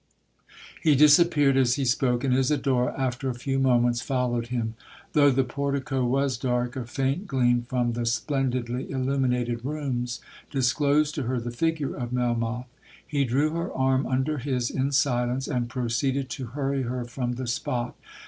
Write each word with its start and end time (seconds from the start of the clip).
He 0.81 0.95
disappeared 0.95 1.55
as 1.57 1.75
he 1.75 1.85
spoke, 1.85 2.23
and 2.23 2.33
Isidora, 2.33 2.91
after 2.97 3.29
a 3.29 3.35
few 3.35 3.59
moments, 3.59 4.01
followed 4.01 4.47
him. 4.47 4.73
Though 5.13 5.29
the 5.29 5.43
portico 5.43 6.03
was 6.03 6.39
dark, 6.39 6.75
a 6.75 6.85
faint 6.85 7.27
gleam 7.27 7.61
from 7.61 7.93
the 7.93 8.07
splendidly 8.07 8.89
illuminated 8.89 9.63
rooms 9.63 10.19
disclosed 10.49 11.13
to 11.13 11.23
her 11.25 11.39
the 11.39 11.51
figure 11.51 11.95
of 11.95 12.11
Melmoth. 12.11 12.65
He 13.05 13.25
drew 13.25 13.51
her 13.51 13.71
arm 13.71 14.07
under 14.07 14.39
his 14.39 14.71
in 14.71 14.91
silence, 14.91 15.47
and 15.47 15.69
proceeded 15.69 16.31
to 16.31 16.47
hurry 16.47 16.81
her 16.81 17.05
from 17.05 17.33
the 17.33 17.45
spot. 17.45 17.95